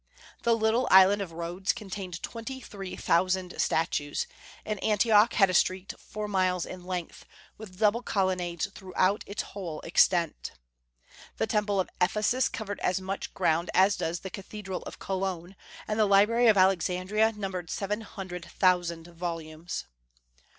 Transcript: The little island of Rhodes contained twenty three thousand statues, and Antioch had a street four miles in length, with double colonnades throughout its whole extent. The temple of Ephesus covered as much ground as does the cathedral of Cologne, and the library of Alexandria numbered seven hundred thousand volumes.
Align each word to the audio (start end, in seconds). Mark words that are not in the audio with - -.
The 0.41 0.57
little 0.57 0.87
island 0.89 1.21
of 1.21 1.31
Rhodes 1.31 1.71
contained 1.73 2.23
twenty 2.23 2.59
three 2.59 2.95
thousand 2.95 3.61
statues, 3.61 4.25
and 4.65 4.83
Antioch 4.83 5.33
had 5.35 5.51
a 5.51 5.53
street 5.53 5.93
four 5.99 6.27
miles 6.27 6.65
in 6.65 6.83
length, 6.83 7.23
with 7.59 7.77
double 7.77 8.01
colonnades 8.01 8.65
throughout 8.73 9.23
its 9.27 9.43
whole 9.43 9.79
extent. 9.81 10.53
The 11.37 11.45
temple 11.45 11.79
of 11.79 11.91
Ephesus 12.01 12.49
covered 12.49 12.79
as 12.79 12.99
much 12.99 13.35
ground 13.35 13.69
as 13.75 13.95
does 13.95 14.21
the 14.21 14.31
cathedral 14.31 14.81
of 14.87 14.97
Cologne, 14.97 15.55
and 15.87 15.99
the 15.99 16.05
library 16.07 16.47
of 16.47 16.57
Alexandria 16.57 17.33
numbered 17.33 17.69
seven 17.69 18.01
hundred 18.01 18.45
thousand 18.45 19.05
volumes. 19.05 19.85